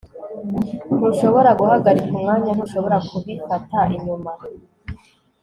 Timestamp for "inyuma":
3.95-4.31